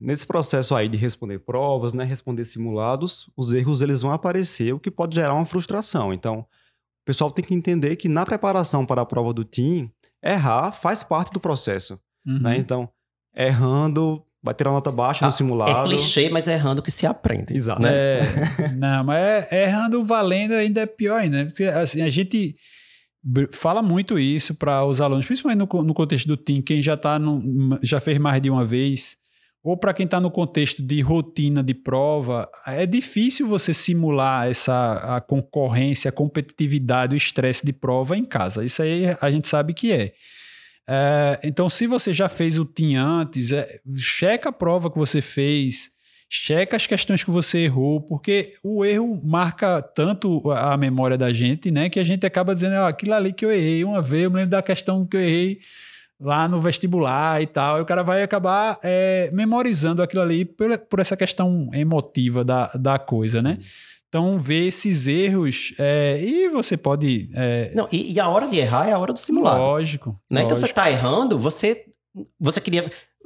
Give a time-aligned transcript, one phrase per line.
[0.00, 4.78] Nesse processo aí de responder provas, né, responder simulados, os erros eles vão aparecer, o
[4.78, 6.12] que pode gerar uma frustração.
[6.12, 6.46] Então, o
[7.04, 9.90] pessoal tem que entender que na preparação para a prova do TIM,
[10.22, 11.98] errar faz parte do processo.
[12.26, 12.38] Uhum.
[12.40, 12.58] Né?
[12.58, 12.88] Então,
[13.34, 15.92] errando, vai ter uma nota baixa Ah, no simulado.
[15.92, 17.54] É clichê, mas é errando que se aprende.
[17.54, 17.82] Exato.
[17.82, 17.90] Né?
[17.92, 18.20] É,
[18.76, 21.38] não, mas é, errando valendo ainda é pior ainda.
[21.38, 21.44] né?
[21.46, 22.54] Porque assim, a gente
[23.52, 27.18] fala muito isso para os alunos, principalmente no, no contexto do team, quem já tá
[27.18, 29.16] no, já fez mais de uma vez,
[29.68, 35.16] ou para quem está no contexto de rotina de prova, é difícil você simular essa
[35.16, 38.64] a concorrência, a competitividade, o estresse de prova em casa.
[38.64, 40.12] Isso aí a gente sabe que é.
[40.88, 45.20] É, então, se você já fez o TIM antes, é, checa a prova que você
[45.20, 45.90] fez,
[46.30, 51.70] checa as questões que você errou, porque o erro marca tanto a memória da gente,
[51.70, 51.90] né?
[51.90, 54.36] Que a gente acaba dizendo, ó, aquilo ali que eu errei uma vez, eu me
[54.36, 55.58] lembro da questão que eu errei
[56.20, 60.76] lá no vestibular e tal, e o cara vai acabar é, memorizando aquilo ali por,
[60.78, 63.58] por essa questão emotiva da, da coisa, né?
[64.08, 67.30] Então, ver esses erros é, e você pode...
[67.34, 69.60] é, Não, e, e a hora de errar é a hora do simulado.
[69.60, 70.18] Lógico.
[70.30, 70.42] né?
[70.42, 70.80] Então você lógico.
[70.80, 71.84] tá errando, você,
[72.40, 72.84] você queria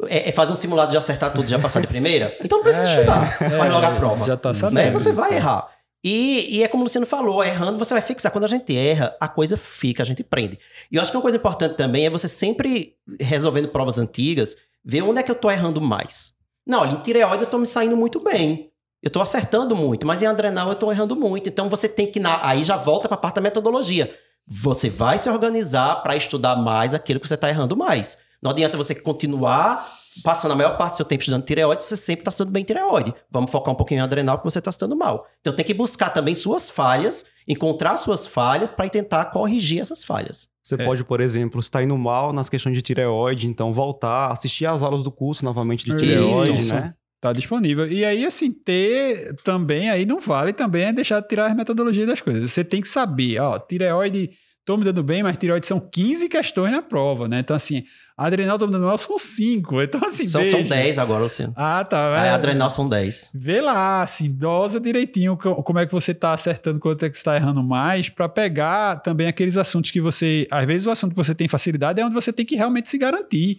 [0.08, 2.36] é, é fazer um simulado de acertar tudo já passar de primeira?
[2.44, 3.42] Então não precisa É, estudar.
[3.42, 4.24] é, Faz logo a prova.
[4.24, 4.54] Já tá Né?
[4.56, 4.74] sabendo.
[4.86, 4.90] né?
[4.90, 5.68] Você vai errar.
[6.05, 8.33] E, e é como o Luciano falou, errando você vai fixar.
[8.33, 10.58] Quando a gente erra, a coisa fica, a gente prende.
[10.91, 15.03] E eu acho que uma coisa importante também é você sempre, resolvendo provas antigas, ver
[15.03, 16.33] onde é que eu tô errando mais.
[16.67, 18.70] Não, olha, em tireoide eu tô me saindo muito bem.
[19.03, 21.48] Eu tô acertando muito, mas em adrenal eu tô errando muito.
[21.48, 22.20] Então você tem que.
[22.20, 24.12] na- aí já volta pra parte da metodologia.
[24.47, 28.19] Você vai se organizar para estudar mais aquilo que você tá errando mais.
[28.41, 29.89] Não adianta você continuar
[30.22, 33.14] passando a maior parte do seu tempo estudando tireoide, você sempre está estudando bem tireoide.
[33.30, 35.27] Vamos focar um pouquinho em adrenal que você está estudando mal.
[35.41, 40.48] Então tem que buscar também suas falhas, encontrar suas falhas para tentar corrigir essas falhas.
[40.62, 40.84] Você É.
[40.84, 45.02] pode, por exemplo, estar indo mal nas questões de tireoide, então voltar, assistir às aulas
[45.02, 45.98] do curso novamente de Isso.
[45.98, 46.94] tireoide, né?
[47.20, 47.86] Tá disponível.
[47.86, 52.06] E aí, assim, ter também, aí não vale também é deixar de tirar as metodologias
[52.06, 52.50] das coisas.
[52.50, 54.30] Você tem que saber, ó, tireoide,
[54.64, 57.40] tô me dando bem, mas tireoide são 15 questões na prova, né?
[57.40, 57.83] Então, assim,
[58.17, 59.83] adrenal, tô me dando mal, são 5.
[59.83, 60.74] Então, assim, São, são veja.
[60.74, 61.52] 10 agora, Luciano.
[61.56, 62.24] Ah, tá.
[62.24, 62.30] É.
[62.30, 63.33] adrenal são 10.
[63.34, 67.17] Vê lá, assim, dosa direitinho co- como é que você tá acertando, quanto é que
[67.17, 70.46] você tá errando mais, para pegar também aqueles assuntos que você.
[70.50, 72.96] Às vezes o assunto que você tem facilidade é onde você tem que realmente se
[72.98, 73.58] garantir,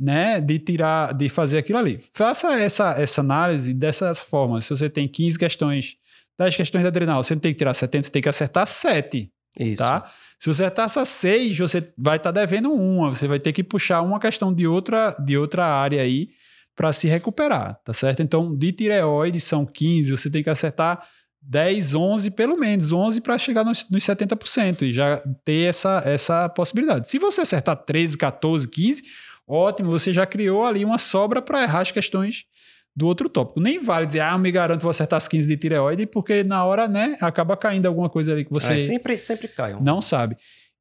[0.00, 0.40] né?
[0.40, 1.98] De tirar, de fazer aquilo ali.
[2.14, 4.60] Faça essa, essa análise dessa forma.
[4.60, 5.96] Se você tem 15 questões,
[6.38, 9.30] 10 questões de adrenal, você não tem que tirar 70, você tem que acertar 7
[9.58, 9.82] Isso.
[9.82, 10.04] tá?
[10.38, 13.08] Se você acertar essas seis, você vai estar devendo uma.
[13.08, 16.28] Você vai ter que puxar uma questão de outra, de outra área aí
[16.76, 18.22] para se recuperar, tá certo?
[18.22, 21.04] Então, de tireoide são 15, você tem que acertar
[21.42, 26.48] 10, 11, pelo menos 11 para chegar nos, nos 70% e já ter essa, essa
[26.48, 27.08] possibilidade.
[27.08, 29.02] Se você acertar 13, 14, 15,
[29.44, 32.44] ótimo, você já criou ali uma sobra para errar as questões
[32.96, 33.60] do outro tópico.
[33.60, 36.64] Nem vale dizer, ah, eu me garanto vou acertar as 15 de tireoide, porque na
[36.64, 39.80] hora, né, acaba caindo alguma coisa ali que você É, sempre, sempre caiam.
[39.80, 40.36] não sabe.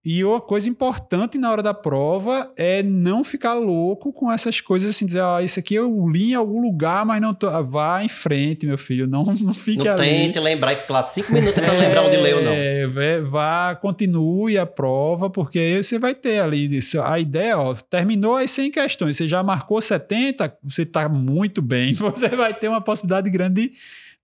[0.10, 4.92] E uma coisa importante na hora da prova é não ficar louco com essas coisas
[4.92, 7.50] assim, dizer, ah, isso aqui eu li em algum lugar, mas não tô.
[7.50, 9.06] Ah, Vá em frente, meu filho.
[9.06, 10.04] Não, não fique Não ali.
[10.04, 12.54] tente lembrar e ficar lá 5 minutos tentando lembrar onde leu, não.
[12.54, 16.80] É, vá, continue a prova, porque aí você vai ter ali.
[17.04, 21.94] A ideia, ó, terminou as 100 questões, você já marcou 70, você está muito bem.
[22.00, 23.72] Você vai ter uma possibilidade grande de,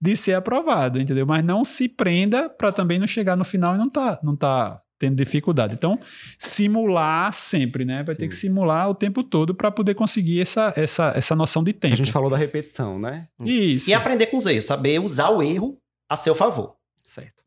[0.01, 1.25] de ser aprovado, entendeu?
[1.25, 4.79] Mas não se prenda para também não chegar no final e não tá, não tá
[5.03, 5.75] tendo dificuldade.
[5.75, 5.99] Então,
[6.39, 8.01] simular sempre, né?
[8.03, 8.29] Vai ter Sim.
[8.29, 11.93] que simular o tempo todo para poder conseguir essa, essa, essa noção de tempo.
[11.93, 13.27] A gente falou da repetição, né?
[13.43, 13.89] Isso.
[13.89, 15.77] E aprender com os erros, saber usar o erro
[16.09, 16.75] a seu favor.
[17.03, 17.42] Certo.